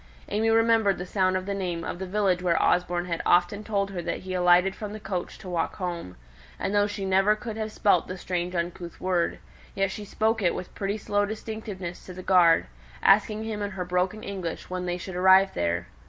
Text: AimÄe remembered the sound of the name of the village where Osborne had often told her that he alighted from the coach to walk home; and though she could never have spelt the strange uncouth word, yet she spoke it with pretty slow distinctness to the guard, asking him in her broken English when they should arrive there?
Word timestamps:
AimÄe 0.29 0.51
remembered 0.55 0.97
the 0.97 1.05
sound 1.05 1.37
of 1.37 1.45
the 1.45 1.53
name 1.53 1.83
of 1.83 1.99
the 1.99 2.07
village 2.07 2.41
where 2.41 2.59
Osborne 2.59 3.05
had 3.05 3.21
often 3.23 3.63
told 3.63 3.91
her 3.91 4.01
that 4.01 4.21
he 4.21 4.33
alighted 4.33 4.75
from 4.75 4.93
the 4.93 4.99
coach 4.99 5.37
to 5.37 5.47
walk 5.47 5.75
home; 5.75 6.17
and 6.57 6.73
though 6.73 6.87
she 6.87 7.03
could 7.03 7.09
never 7.09 7.35
have 7.35 7.71
spelt 7.71 8.07
the 8.07 8.17
strange 8.17 8.55
uncouth 8.55 8.99
word, 8.99 9.37
yet 9.75 9.91
she 9.91 10.03
spoke 10.03 10.41
it 10.41 10.55
with 10.55 10.73
pretty 10.73 10.97
slow 10.97 11.23
distinctness 11.23 12.03
to 12.03 12.13
the 12.15 12.23
guard, 12.23 12.65
asking 13.03 13.43
him 13.43 13.61
in 13.61 13.69
her 13.69 13.85
broken 13.85 14.23
English 14.23 14.71
when 14.71 14.87
they 14.87 14.97
should 14.97 15.15
arrive 15.15 15.53
there? 15.53 15.85